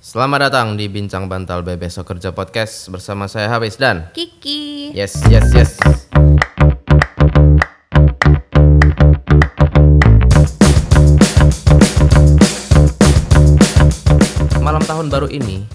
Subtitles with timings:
[0.00, 4.96] Selamat datang di Bincang Bantal Bebesok Kerja Podcast bersama saya Habis dan Kiki.
[4.96, 5.76] Yes, yes, yes.
[14.64, 15.68] Malam tahun baru ini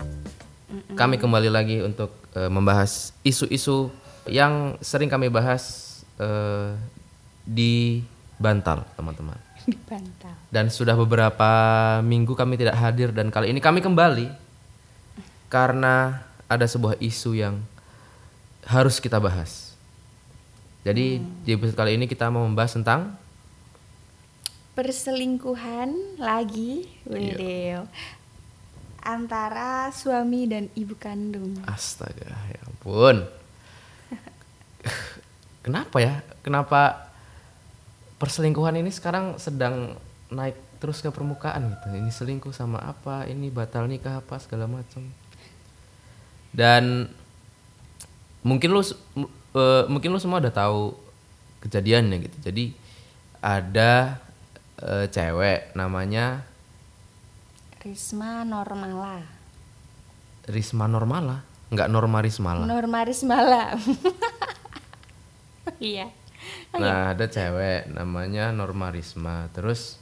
[0.98, 3.94] kami kembali lagi untuk eh, membahas isu-isu
[4.26, 6.73] yang sering kami bahas eh,
[7.46, 8.02] di
[8.42, 9.38] Bantal, teman-teman.
[9.66, 10.38] Dibantah.
[10.48, 11.50] Dan sudah beberapa
[12.02, 14.30] minggu kami tidak hadir dan kali ini kami kembali
[15.50, 17.62] karena ada sebuah isu yang
[18.66, 19.73] harus kita bahas.
[20.86, 23.18] Jadi di episode kali ini kita mau membahas tentang
[24.76, 27.16] Perselingkuhan lagi, Iya.
[27.16, 27.82] Wideo.
[29.00, 31.56] Antara suami dan ibu kandung.
[31.64, 33.23] astaga ya ampun.
[35.64, 36.20] Kenapa ya?
[36.44, 37.05] Kenapa
[38.16, 40.00] perselingkuhan ini sekarang sedang
[40.32, 41.88] naik terus ke permukaan gitu.
[41.96, 43.28] Ini selingkuh sama apa?
[43.28, 45.04] Ini batal nikah apa segala macam.
[46.56, 47.09] Dan
[48.45, 50.95] mungkin lu eh, mungkin lu semua udah tahu
[51.66, 52.38] kejadiannya gitu.
[52.52, 52.66] Jadi
[53.44, 54.22] ada
[54.80, 56.45] eh, cewek namanya
[57.86, 59.22] Risma Normala.
[60.50, 62.66] Risma Normala, nggak Norma Rismala.
[62.66, 63.78] Norma Rismala.
[65.82, 66.09] iya.
[66.72, 66.84] Oh, iya.
[66.84, 69.48] Nah, ada cewek namanya Norma Risma.
[69.52, 69.98] Terus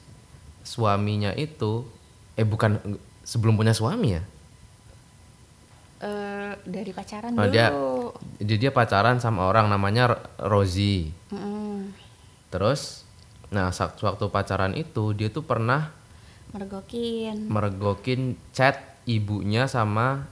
[0.61, 1.85] suaminya itu
[2.33, 2.79] eh bukan
[3.21, 4.23] sebelum punya suami ya.
[5.99, 7.53] Eh, dari pacaran Oh, dulu.
[7.53, 7.67] dia
[8.37, 11.07] dia dia pacaran sama orang namanya Rozi.
[11.31, 11.95] Mm-mm.
[12.49, 13.07] Terus
[13.47, 15.93] nah saat waktu pacaran itu dia tuh pernah
[16.51, 17.47] Mergokin.
[17.47, 20.25] meregokin chat ibunya sama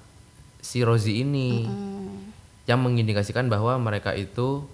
[0.60, 2.34] si Rozi ini Mm.
[2.66, 4.66] yang mengindikasikan bahwa mereka itu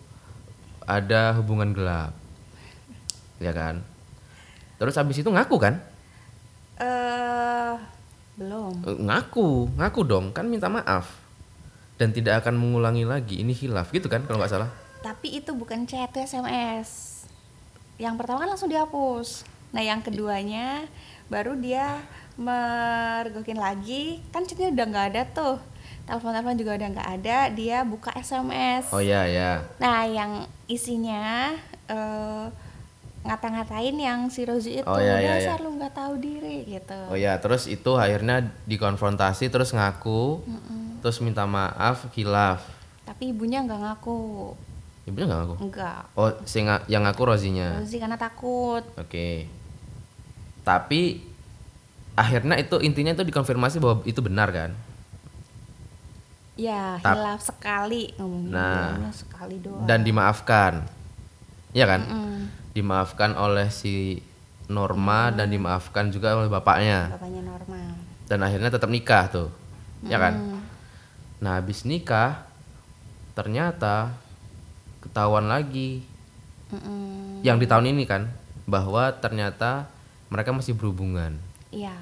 [0.88, 2.16] ada hubungan gelap.
[3.38, 3.84] Ya kan?
[4.80, 5.84] Terus habis itu ngaku kan?
[6.80, 7.74] Eh,
[8.40, 8.74] belum.
[8.88, 11.10] Eh, ngaku ngaku dong kan minta maaf
[11.98, 14.70] dan tidak akan mengulangi lagi ini hilaf gitu kan kalau nggak salah
[15.02, 17.24] Tapi itu bukan chat, itu SMS.
[18.02, 19.46] Yang pertama kan langsung dihapus.
[19.72, 20.90] Nah, yang keduanya
[21.30, 22.02] baru dia
[22.36, 24.20] mergokin lagi.
[24.34, 25.58] Kan chatnya udah nggak ada tuh.
[26.09, 27.38] Telepon-telepon juga udah nggak ada.
[27.53, 28.90] Dia buka SMS.
[28.90, 31.55] oh ya ya Nah, yang isinya
[31.88, 32.45] eh,
[33.19, 36.95] ngata-ngatain yang si Rozi itu Oh, iya, iya, dasar lu nggak tahu diri gitu.
[37.07, 40.44] oh ya terus itu akhirnya dikonfrontasi terus ngaku
[41.00, 42.63] terus minta maaf hilaf
[43.03, 44.19] Tapi ibunya nggak ngaku.
[45.05, 46.01] ibunya nggak ngaku Enggak.
[46.13, 48.84] oh si nga- yang ngaku Rozinya Rozi karena takut.
[48.94, 49.29] oke
[50.61, 51.23] tapi
[52.13, 54.72] akhirnya itu intinya itu dikonfirmasi bahwa itu benar kan
[56.57, 59.85] Ya, hilaf sekali ngomongnya Nah, sekali doang.
[59.85, 60.90] dan dimaafkan.
[61.72, 62.01] Ya kan?
[62.01, 64.25] Mm, dimaafkan oleh si
[64.66, 67.13] Norma dan dimaafkan juga oleh bapaknya.
[67.13, 67.90] Bapaknya normal.
[68.25, 69.50] dan akhirnya tetap nikah tuh.
[70.03, 70.35] Ya kan?
[70.35, 70.59] Mm,
[71.40, 72.44] nah habis nikah
[73.31, 74.12] ternyata
[75.00, 76.03] ketahuan lagi.
[76.67, 77.40] Mm-mm.
[77.40, 78.28] yang di tahun ini kan
[78.66, 79.88] bahwa ternyata
[80.28, 81.40] mereka masih berhubungan.
[81.69, 81.96] Iya,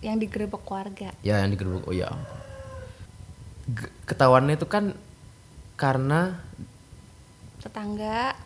[0.00, 1.14] yang digerebek warga.
[1.22, 2.10] ya yang digerebek oh ya
[4.04, 4.92] ketahuannya itu kan
[5.74, 6.38] karena
[7.58, 8.36] Tetangga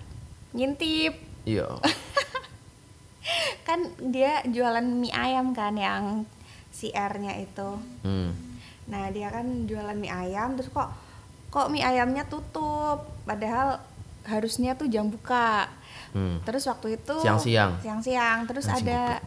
[0.55, 1.19] ngintip.
[1.43, 1.67] iya
[3.67, 6.25] Kan dia jualan mie ayam kan yang
[6.71, 7.77] si R-nya itu.
[8.07, 8.31] hmm.
[8.89, 10.89] Nah, dia kan jualan mie ayam terus kok
[11.49, 13.83] kok mie ayamnya tutup padahal
[14.25, 15.69] harusnya tuh jam buka.
[16.17, 16.41] Hmm.
[16.47, 17.77] Terus waktu itu Siang-siang.
[17.85, 19.21] Siang-siang terus Anjing, ada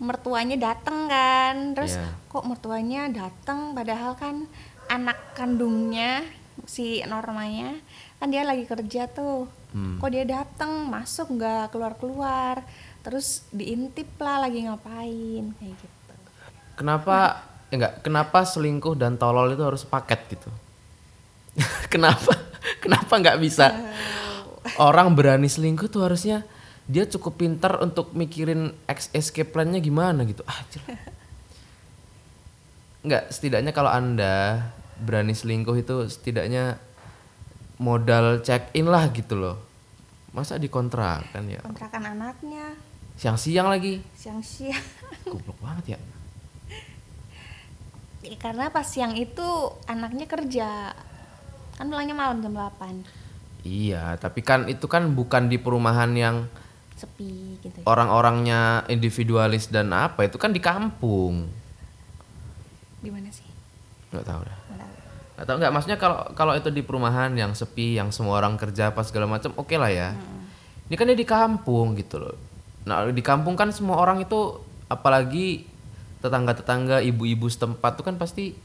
[0.00, 1.76] mertuanya dateng kan.
[1.76, 2.08] Terus Iya.
[2.32, 4.48] kok mertuanya dateng padahal kan
[4.94, 6.22] anak kandungnya
[6.64, 7.74] si Normanya
[8.22, 9.50] kan dia lagi kerja tuh.
[9.74, 9.98] Hmm.
[9.98, 12.62] Kok dia dateng masuk nggak keluar-keluar.
[13.04, 16.12] Terus diintip lah lagi ngapain kayak gitu.
[16.74, 20.48] kenapa eh, enggak kenapa selingkuh dan tolol itu harus paket gitu
[21.92, 22.32] kenapa
[22.80, 23.70] kenapa nggak bisa
[24.80, 26.42] orang berani selingkuh tuh harusnya
[26.88, 30.64] dia cukup pintar untuk mikirin ex- escape plan-nya gimana gitu ah
[33.06, 34.64] nggak setidaknya kalau anda
[34.96, 36.78] berani selingkuh itu setidaknya
[37.76, 39.56] modal check in lah gitu loh
[40.30, 42.74] masa dikontrakan ya Kontrakan anaknya
[43.14, 44.82] siang-siang lagi siang-siang.
[45.24, 46.00] goblok banget ya
[48.24, 49.44] Ya, karena pas siang itu
[49.84, 50.96] anaknya kerja.
[51.76, 53.04] Kan pulangnya malam jam 8.
[53.60, 56.48] Iya, tapi kan itu kan bukan di perumahan yang
[56.96, 57.84] Sepi gitu.
[57.84, 61.52] orang-orangnya individualis dan apa, itu kan di kampung.
[63.04, 63.44] Di mana sih?
[64.08, 64.58] Nggak tahu dah.
[65.34, 65.56] Nggak tahu.
[65.60, 69.26] Nggak maksudnya kalau kalau itu di perumahan yang sepi, yang semua orang kerja apa segala
[69.26, 70.14] macam, oke lah ya.
[70.90, 72.36] Ini kan dia di kampung gitu loh.
[72.84, 74.60] Nah, di kampung kan semua orang itu
[74.92, 75.64] apalagi
[76.20, 78.56] tetangga-tetangga ibu-ibu setempat tuh kan pasti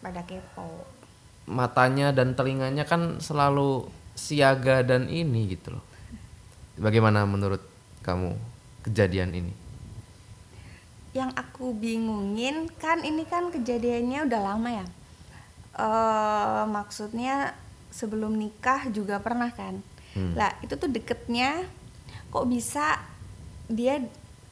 [0.00, 0.84] pada kepo
[1.48, 5.84] matanya dan telinganya kan selalu siaga dan ini gitu loh.
[6.76, 7.64] Bagaimana menurut
[8.04, 8.36] kamu
[8.84, 9.68] kejadian ini?
[11.16, 14.86] yang aku bingungin kan ini kan kejadiannya udah lama ya
[15.78, 17.54] eh maksudnya
[17.88, 19.78] sebelum nikah juga pernah kan
[20.10, 20.32] Hmm.
[20.34, 21.62] lah itu tuh deketnya
[22.28, 22.96] kok bisa
[23.66, 24.00] dia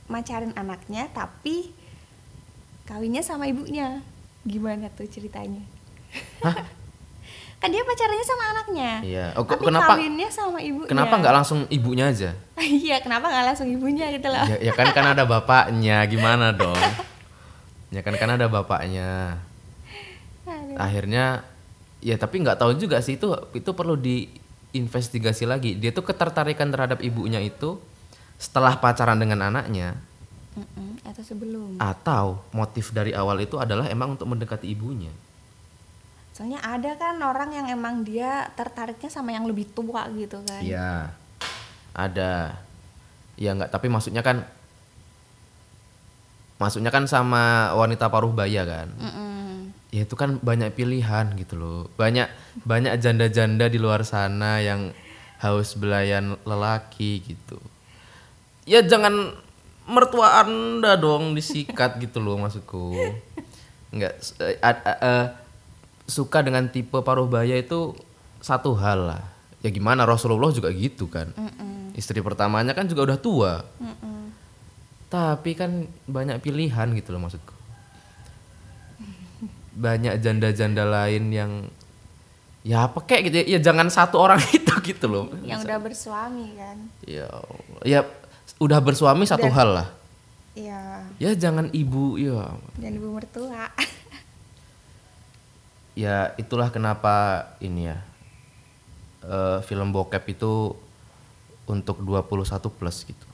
[0.07, 1.73] macarin anaknya tapi
[2.85, 3.99] kawinnya sama ibunya
[4.43, 5.65] gimana tuh ceritanya
[7.57, 9.27] kan dia pacarannya sama anaknya Iya.
[9.33, 12.31] Oh, kok- tapi kenapa- kawinnya sama ibunya Kenapa nggak langsung ibunya aja?
[12.85, 16.77] iya kenapa nggak langsung ibunya gitu loh Ya, ya kan kan ada bapaknya, gimana dong?
[17.91, 19.41] Ya kan kan ada bapaknya.
[20.77, 21.43] Akhirnya
[22.05, 25.75] ya tapi nggak tahu juga sih itu itu perlu diinvestigasi lagi.
[25.75, 27.81] Dia tuh ketertarikan terhadap ibunya itu
[28.37, 29.97] setelah pacaran dengan anaknya
[30.57, 35.13] Mm-mm, atau sebelum atau motif dari awal itu adalah emang untuk mendekati ibunya.
[36.37, 40.61] Soalnya ada kan orang yang emang dia tertariknya sama yang lebih tua gitu kan.
[40.61, 41.17] Iya.
[41.97, 42.61] Ada.
[43.41, 44.45] Ya nggak, tapi maksudnya kan
[46.61, 48.89] maksudnya kan sama wanita paruh baya kan.
[49.01, 49.26] Mm-mm.
[49.95, 51.81] Ya itu kan banyak pilihan gitu loh.
[51.95, 52.27] Banyak
[52.67, 54.91] banyak janda-janda di luar sana yang
[55.39, 57.57] haus belayan lelaki gitu.
[58.67, 59.37] Ya jangan
[59.87, 62.99] mertua Anda dong disikat gitu loh maksudku.
[63.95, 65.27] Enggak eh, a- a- eh,
[66.07, 67.95] suka dengan tipe paruh baya itu
[68.43, 69.23] satu hal lah.
[69.65, 71.31] Ya gimana Rasulullah juga gitu kan.
[71.33, 71.95] Mm-mm.
[71.97, 73.53] Istri pertamanya kan juga udah tua.
[73.81, 74.35] Mm-mm.
[75.09, 77.56] Tapi kan banyak pilihan gitu loh maksudku.
[79.77, 81.53] Banyak janda-janda lain yang
[82.67, 85.29] ya apa kayak gitu ya, ya jangan satu orang itu gitu loh.
[85.45, 86.77] Yang udah bersuami kan.
[87.05, 87.29] Ya,
[87.85, 88.01] ya
[88.57, 89.89] udah bersuami satu Dan- hal lah.
[90.57, 91.05] Iya.
[91.21, 92.57] Ya jangan ibu ya.
[92.81, 93.69] Dan ibu mertua.
[95.97, 97.99] Ya itulah kenapa ini ya.
[99.25, 100.77] eh, film bokep itu
[101.67, 103.27] untuk 21 plus gitu.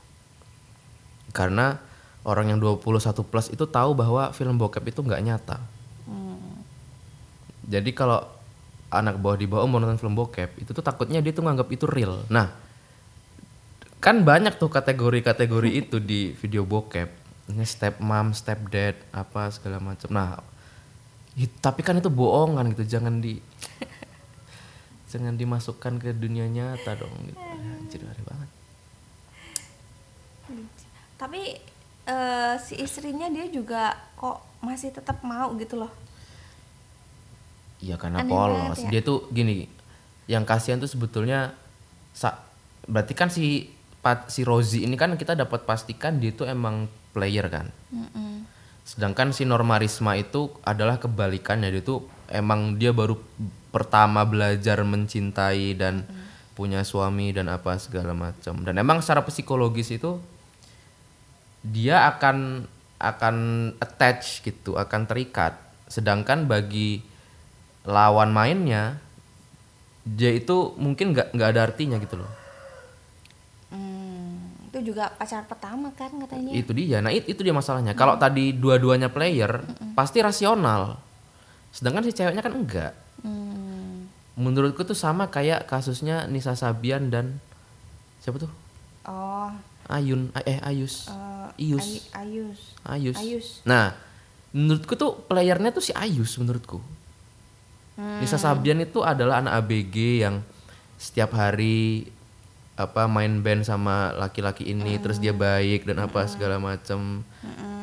[1.35, 1.83] Karena
[2.23, 2.81] orang yang 21
[3.27, 5.59] plus itu tahu bahwa film bokep itu nggak nyata.
[7.73, 7.81] Hmm.
[7.81, 8.21] Jadi kalau
[8.93, 11.89] anak bawah di bawah mau nonton film bokep itu tuh takutnya dia tuh nganggap itu
[11.89, 12.29] real.
[12.29, 12.53] Nah,
[14.05, 17.09] kan banyak tuh kategori-kategori itu di video bokep.
[17.49, 20.13] Ini step mom, step dad, apa segala macam.
[20.13, 20.37] Nah,
[21.65, 22.85] tapi kan itu bohongan gitu.
[22.85, 23.41] Jangan di
[25.13, 27.41] jangan dimasukkan ke dunia nyata dong gitu.
[27.41, 28.49] Anjir, aneh banget.
[31.17, 31.43] Tapi
[32.05, 36.02] eh, si istrinya dia juga kok masih tetap mau gitu loh.
[37.83, 38.79] Iya karena Aneh polos.
[38.79, 38.89] ya.
[38.89, 39.67] Dia tuh gini,
[40.31, 41.53] yang kasihan tuh sebetulnya
[42.15, 42.39] sa-
[42.87, 43.69] berarti kan si
[44.03, 47.71] Pat- si Rozi ini kan kita dapat pastikan dia tuh emang player kan.
[47.91, 48.47] Mm-mm.
[48.83, 53.15] Sedangkan si Norma Risma itu adalah kebalikannya dia tuh emang dia baru
[53.71, 56.03] pertama belajar mencintai dan
[56.59, 58.67] punya suami dan apa segala macam.
[58.67, 60.19] Dan emang secara psikologis itu
[61.63, 62.67] dia akan
[62.99, 63.37] akan
[63.79, 65.59] attach gitu, akan terikat.
[65.87, 67.03] Sedangkan bagi
[67.83, 68.99] lawan mainnya
[70.03, 72.31] dia itu mungkin nggak nggak ada artinya gitu loh.
[73.69, 74.37] Hmm,
[74.69, 76.53] itu juga pacar pertama kan katanya.
[76.53, 76.99] Itu dia.
[76.99, 77.95] Nah, it- itu dia masalahnya.
[77.95, 79.63] Kalau tadi dua-duanya player,
[79.95, 80.99] pasti rasional.
[81.71, 82.93] Sedangkan si ceweknya kan enggak.
[83.23, 84.11] Hmm.
[84.35, 87.41] Menurutku tuh sama kayak kasusnya Nisa Sabian dan
[88.19, 88.53] siapa tuh?
[89.03, 89.49] Oh,
[89.85, 91.09] Ayun, eh Ayus.
[91.09, 91.83] eh, Ius.
[91.83, 92.61] Ay- Ayus.
[92.83, 93.17] Ayus.
[93.19, 93.49] Ayus.
[93.63, 93.93] Nah,
[94.51, 96.79] menurutku tuh playernya tuh si Ayus menurutku.
[97.99, 98.25] Hmm.
[98.25, 100.41] Nisa Sabian itu adalah anak ABG yang
[100.97, 102.09] setiap hari
[102.73, 107.21] apa main band sama laki-laki ini terus dia baik dan apa segala macam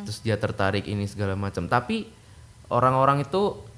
[0.02, 2.10] terus dia tertarik ini segala macam tapi
[2.74, 3.70] orang-orang itu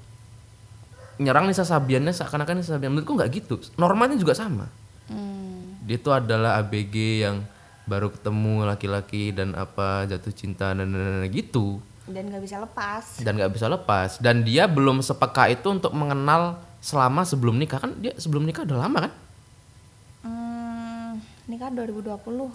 [1.20, 2.92] nyerang Nisa Sabiannya seakan-akan Nisa Sabian.
[2.92, 3.54] Menurutku nggak gitu.
[3.76, 4.68] Normanya juga sama.
[5.02, 5.82] Hmm.
[5.82, 7.42] dia itu adalah ABG yang
[7.90, 13.04] baru ketemu laki-laki dan apa jatuh cinta dan, dan, dan gitu Dan nggak bisa lepas.
[13.18, 16.42] dan nggak bisa lepas dan dia belum sepeka itu untuk mengenal
[16.78, 19.12] selama sebelum nikah kan dia sebelum nikah udah lama kan
[20.20, 22.50] Hmm, nikah 2020.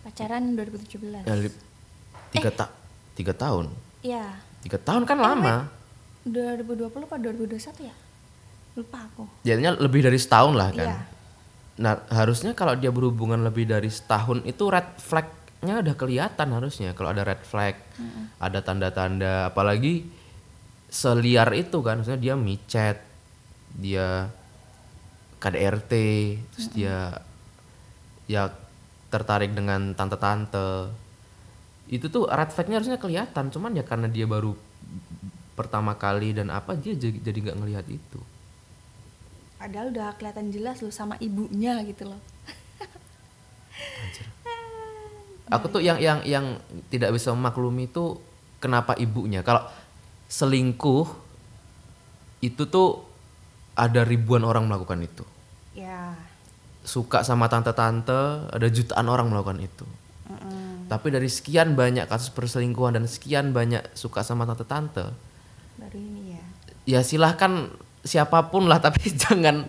[0.00, 1.22] Pacaran 2017.
[1.22, 1.58] ya, li-
[2.28, 2.66] tiga ta
[3.12, 3.70] tiga tahun
[4.00, 4.34] Iya.
[4.60, 5.70] tiga tahun kan lama
[6.24, 7.94] 2020 apa 2021 ya?
[8.72, 9.28] Lupa aku.
[9.42, 11.00] jadinya lebih dari setahun lah kan Iya.
[11.74, 14.86] nah harusnya kalau dia berhubungan lebih dari setahun itu red
[15.62, 17.78] flagnya udah kelihatan harusnya kalau ada red flag
[18.42, 20.10] ada tanda-tanda apalagi
[20.90, 22.98] seliar itu kan maksudnya dia micet
[23.78, 24.28] dia
[25.42, 25.92] KDRT
[26.54, 27.18] terus dia
[28.30, 28.52] ya
[29.10, 30.88] tertarik dengan tante-tante.
[31.90, 34.54] Itu tuh red flagnya harusnya kelihatan cuman ya karena dia baru
[35.52, 38.20] pertama kali dan apa dia jadi jadi nggak ngelihat itu.
[39.58, 42.20] Padahal udah kelihatan jelas loh sama ibunya gitu loh.
[45.48, 46.46] Aku tuh yang yang yang
[46.86, 48.20] tidak bisa memaklumi itu
[48.58, 49.66] kenapa ibunya kalau
[50.26, 51.06] selingkuh
[52.40, 53.02] itu tuh
[53.74, 55.24] ada ribuan orang melakukan itu
[55.72, 56.12] Ya.
[56.84, 59.88] suka sama tante-tante ada jutaan orang melakukan itu
[60.28, 60.84] mm-mm.
[60.86, 65.08] tapi dari sekian banyak kasus perselingkuhan dan sekian banyak suka sama tante-tante
[65.80, 66.44] Baru ini ya.
[66.84, 67.72] ya silahkan
[68.04, 69.64] siapa pun lah tapi jangan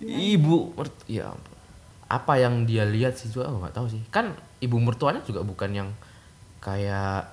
[0.00, 1.56] ibu mert- ya ampun.
[2.08, 5.70] apa yang dia lihat sih juga aku nggak tahu sih kan ibu mertuanya juga bukan
[5.70, 5.88] yang
[6.58, 7.30] kayak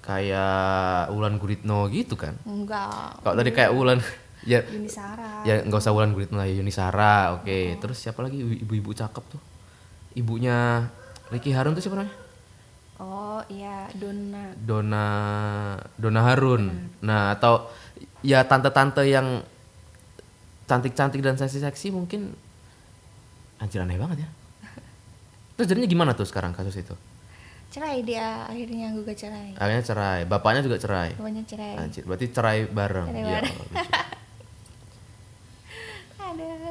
[0.00, 3.20] kayak Wulan Guritno gitu kan Enggak.
[3.20, 4.00] kalau tadi kayak Wulan
[4.46, 5.44] ya Yuni Sarah.
[5.44, 9.24] ya nggak usah Wulan Guritno lah ya Yuni Sara oke terus siapa lagi ibu-ibu cakep
[9.28, 9.42] tuh
[10.16, 10.88] ibunya
[11.28, 12.28] Ricky Harun tuh siapa namanya
[12.98, 14.50] Oh iya, Donna.
[14.58, 15.06] Dona
[15.94, 16.90] Dona Harun.
[16.98, 17.70] Nah, atau
[18.26, 19.38] ya tante-tante yang
[20.66, 22.34] cantik-cantik dan seksi-seksi mungkin
[23.62, 24.28] anjir aneh banget ya.
[25.58, 26.94] Terus jadinya gimana tuh sekarang kasus itu?
[27.74, 29.58] Cerai dia akhirnya gugat cerai.
[29.58, 31.18] Akhirnya cerai, bapaknya juga cerai.
[31.18, 31.74] Bapaknya cerai.
[31.82, 33.10] Anjir, berarti cerai bareng.
[33.10, 33.56] Cerai Ya bareng.
[33.58, 33.90] Allah, lucu.
[36.22, 36.70] Ada.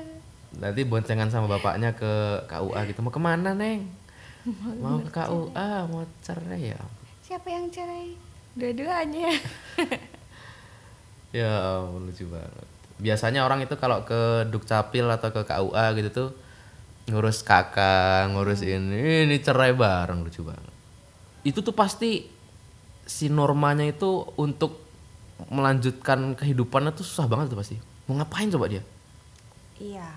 [0.58, 3.00] Nanti boncengan sama bapaknya ke KUA gitu.
[3.04, 3.92] Mau ke mana, Neng?
[4.82, 6.80] Mau ke KUA, mau cerai ya.
[7.28, 8.16] Siapa yang cerai?
[8.56, 9.36] Dua-duanya.
[11.36, 12.66] Ya lucu banget.
[13.04, 16.30] Biasanya orang itu kalau ke Dukcapil atau ke KUA gitu tuh
[17.08, 20.76] ngurus kakak, ngurus ini, ini cerai bareng lucu banget.
[21.48, 22.28] Itu tuh pasti
[23.08, 24.84] si normanya itu untuk
[25.48, 27.76] melanjutkan kehidupannya tuh susah banget tuh pasti.
[28.12, 28.84] Mau ngapain coba dia?
[29.80, 30.10] Iya.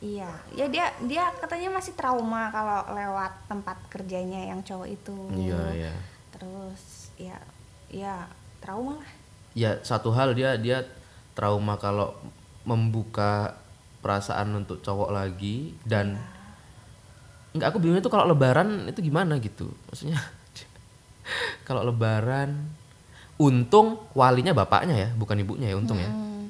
[0.00, 0.30] Iya.
[0.56, 5.18] Ya dia dia katanya masih trauma kalau lewat tempat kerjanya yang cowok itu.
[5.36, 5.92] Iya, iya.
[6.32, 7.36] Terus ya
[7.92, 8.24] ya
[8.64, 9.10] trauma lah.
[9.52, 10.88] Ya satu hal dia dia
[11.36, 12.16] trauma kalau
[12.64, 13.61] membuka
[14.02, 16.18] perasaan untuk cowok lagi dan
[17.54, 19.70] nggak aku bingungnya tuh kalau lebaran itu gimana gitu.
[19.88, 20.18] Maksudnya
[21.68, 22.66] kalau lebaran
[23.38, 26.10] untung walinya bapaknya ya bukan ibunya ya untung ya.
[26.10, 26.46] Hmm.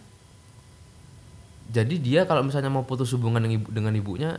[1.72, 4.30] jadi dia kalau misalnya mau putus hubungan dengan, ibu, dengan ibunya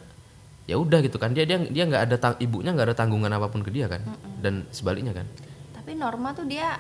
[0.70, 1.34] ya udah gitu kan.
[1.34, 4.05] Dia dia dia nggak ada tang- ibunya nggak ada tanggungan apa pun ke dia kan
[4.41, 5.25] dan sebaliknya kan.
[5.74, 6.77] Tapi Norma tuh dia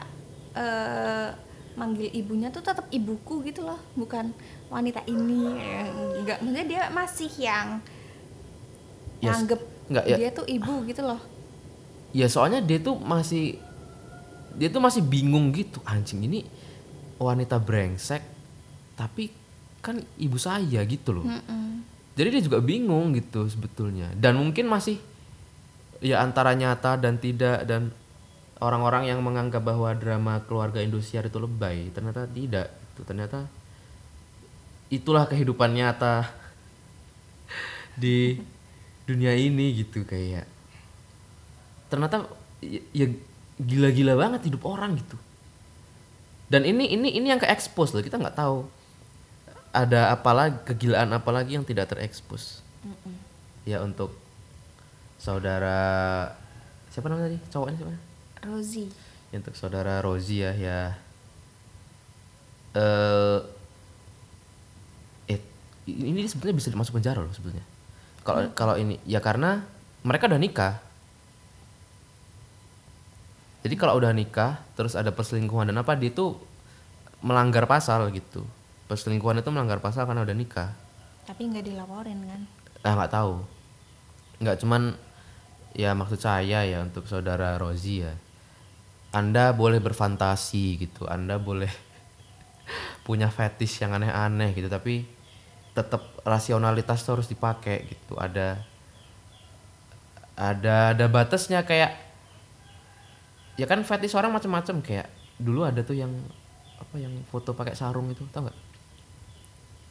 [0.53, 1.29] eh
[1.73, 4.29] manggil ibunya tuh tetap ibuku gitu loh, bukan
[4.67, 5.57] wanita ini.
[6.17, 7.67] Enggak, maksudnya dia masih yang
[9.17, 9.39] Yes.
[9.39, 10.15] nganggep Nggak, ya.
[10.17, 11.21] dia tuh ibu gitu loh.
[12.11, 13.55] ya soalnya dia tuh masih
[14.53, 16.43] dia tuh masih bingung gitu anjing ini
[17.15, 18.19] wanita brengsek
[18.93, 19.31] tapi
[19.79, 21.81] kan ibu saya gitu loh Mm-mm.
[22.13, 24.99] jadi dia juga bingung gitu sebetulnya dan mungkin masih
[25.99, 27.89] ya antara nyata dan tidak dan
[28.61, 32.69] orang-orang yang menganggap bahwa drama keluarga Indosiar itu lebay ternyata tidak.
[32.93, 33.49] Itu ternyata
[34.93, 36.29] itulah kehidupan nyata
[38.01, 38.37] di
[39.09, 40.45] dunia ini gitu kayak.
[41.89, 42.29] Ternyata
[42.61, 43.07] ya, ya
[43.57, 45.17] gila-gila banget hidup orang gitu.
[46.51, 48.69] Dan ini ini ini yang ke expose loh kita nggak tahu
[49.73, 53.17] ada apalagi kegilaan apalagi yang tidak terekspos Mm-mm.
[53.65, 54.13] ya untuk
[55.17, 56.29] saudara
[56.93, 57.37] siapa namanya tadi?
[57.49, 58.12] Cowoknya siapa
[58.43, 58.91] Rosie.
[59.31, 60.79] Ya, untuk saudara Rozi ya ya.
[62.77, 63.39] Eh
[65.87, 67.63] ini sebetulnya bisa masuk penjara loh sebetulnya.
[68.23, 69.67] Kalau kalau ini ya karena
[70.03, 70.79] mereka udah nikah.
[73.63, 76.35] Jadi kalau udah nikah terus ada perselingkuhan dan apa dia itu
[77.23, 78.43] melanggar pasal gitu.
[78.87, 80.71] Perselingkuhan itu melanggar pasal karena udah nikah.
[81.23, 82.41] Tapi nggak dilaporin kan?
[82.83, 83.33] ah nggak tahu.
[84.43, 84.91] Nggak cuman
[85.71, 88.13] ya maksud saya ya untuk saudara Rozi ya
[89.13, 91.69] anda boleh berfantasi gitu anda boleh
[93.07, 95.05] punya fetish yang aneh-aneh gitu tapi
[95.73, 98.61] tetap rasionalitas tuh harus dipakai gitu ada
[100.33, 101.93] ada ada batasnya kayak
[103.57, 106.13] ya kan fetish orang macam-macam kayak dulu ada tuh yang
[106.77, 108.73] apa yang foto pakai sarung itu tau nggak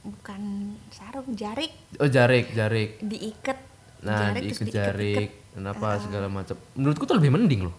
[0.03, 0.43] Bukan
[0.91, 1.71] sarung, jarik
[2.03, 3.55] oh jarik jarik diikat.
[4.03, 4.75] Nah, jarik diikat-ikat.
[4.75, 6.59] jarik, kenapa segala macam.
[6.75, 7.77] Menurutku tuh lebih mending loh.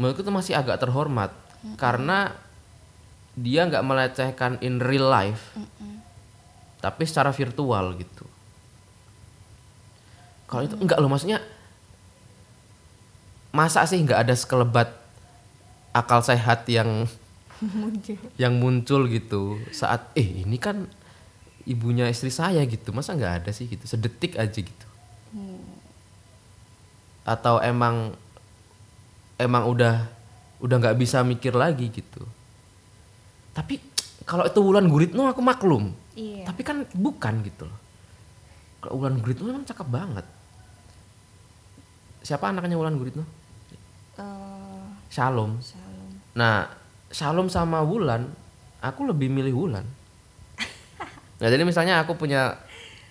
[0.00, 1.28] Menurutku tuh masih agak terhormat
[1.76, 2.32] karena
[3.36, 6.00] dia nggak melecehkan in real life, Mm-mm.
[6.80, 8.24] tapi secara virtual gitu.
[10.48, 11.44] Kalau itu enggak loh, maksudnya
[13.52, 14.88] masa sih nggak ada sekelebat
[15.92, 17.04] akal sehat yang
[17.60, 18.16] Muncul.
[18.40, 20.88] yang muncul gitu saat eh ini kan
[21.68, 24.86] ibunya istri saya gitu masa nggak ada sih gitu sedetik aja gitu
[27.28, 28.16] atau emang
[29.40, 30.04] emang udah
[30.60, 32.20] udah nggak bisa mikir lagi gitu
[33.50, 33.80] tapi
[34.22, 36.44] kalau itu Wulan Guritno aku maklum Iya.
[36.44, 37.78] tapi kan bukan gitu loh
[38.78, 40.26] kalau Wulan Guritno memang cakep banget
[42.20, 43.24] siapa anaknya Wulan Guritno
[44.20, 46.10] Eh, Shalom Shalom.
[46.36, 46.68] Nah,
[47.08, 48.28] Shalom sama Wulan,
[48.78, 49.86] aku lebih milih Wulan.
[51.40, 52.60] Nah, jadi misalnya aku punya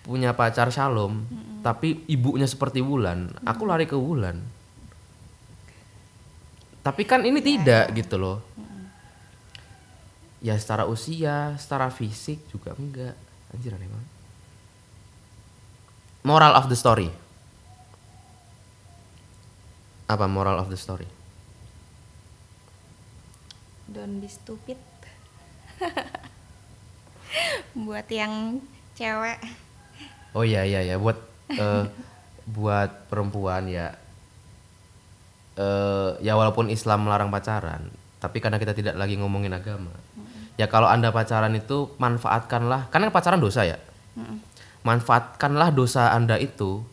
[0.00, 1.26] punya pacar Shalom,
[1.60, 4.38] tapi ibunya seperti Wulan, aku lari ke Wulan.
[6.80, 8.38] Tapi kan ini tidak gitu loh.
[10.40, 13.12] Ya secara usia, secara fisik juga enggak.
[13.52, 14.10] Anjir aneh banget.
[16.24, 17.12] Moral of the story.
[20.08, 21.06] Apa moral of the story?
[23.90, 24.80] Don't be stupid.
[27.84, 28.64] Buat yang
[28.96, 29.38] cewek.
[30.30, 31.18] Oh iya iya ya buat
[31.50, 31.84] eh,
[32.56, 33.98] buat perempuan ya
[35.58, 37.90] eh ya walaupun Islam melarang pacaran,
[38.22, 39.90] tapi karena kita tidak lagi ngomongin agama.
[40.58, 43.78] Ya kalau Anda pacaran itu manfaatkanlah karena pacaran dosa ya.
[44.84, 46.84] Manfaatkanlah dosa Anda itu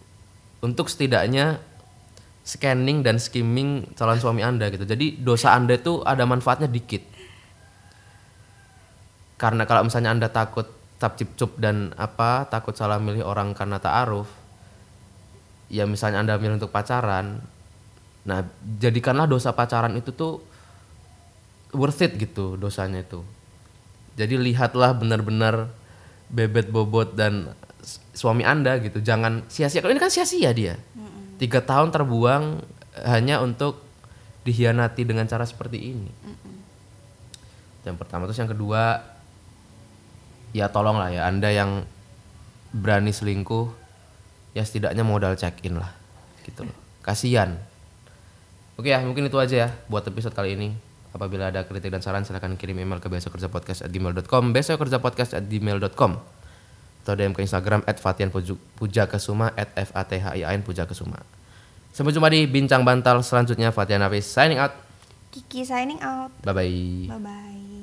[0.64, 1.60] untuk setidaknya
[2.48, 4.88] scanning dan skimming calon suami Anda gitu.
[4.88, 7.04] Jadi dosa Anda itu ada manfaatnya dikit.
[9.38, 13.78] Karena kalau misalnya Anda takut tap cip cup dan apa takut salah milih orang karena
[13.78, 14.26] ta'aruf
[15.70, 17.46] ya misalnya anda milih untuk pacaran
[18.28, 18.44] nah
[18.84, 20.44] jadikanlah dosa pacaran itu tuh
[21.72, 23.24] worth it gitu dosanya itu.
[24.20, 25.72] Jadi lihatlah benar-benar
[26.28, 27.56] bebet bobot dan
[28.12, 29.00] suami anda gitu.
[29.00, 29.80] Jangan sia-sia.
[29.80, 30.76] Kalau ini kan sia-sia dia.
[31.38, 32.66] Tiga tahun terbuang
[33.06, 33.80] hanya untuk
[34.44, 36.12] dihianati dengan cara seperti ini.
[37.86, 38.26] Yang pertama.
[38.28, 39.06] Terus yang kedua
[40.52, 41.86] ya tolonglah ya anda yang
[42.74, 43.70] berani selingkuh
[44.58, 45.94] ya setidaknya modal check in lah
[46.44, 46.66] gitu.
[46.66, 47.56] Loh kasihan
[48.78, 50.70] oke ya mungkin itu aja ya buat episode kali ini.
[51.12, 56.12] Apabila ada kritik dan saran silahkan kirim email ke besokkerjapodcast@gmail.com besokkerjapodcast@gmail.com
[57.08, 60.52] atau DM ke Instagram at Fatian Puja Kesuma at F A T H I A
[60.54, 61.24] N Puja Kesuma
[61.98, 63.74] sampai jumpa di bincang bantal selanjutnya.
[63.74, 64.76] Fatian Hafiz signing out.
[65.34, 66.30] Kiki signing out.
[66.46, 67.77] bye bye Bye bye.